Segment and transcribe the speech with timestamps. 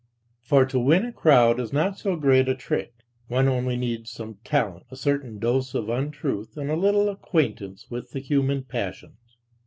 [0.39, 2.91] For to win a crowd is not so great a trick;
[3.27, 8.09] one only needs some talent, a certain dose of untruth and a little acquaintance with
[8.09, 9.37] the human passions.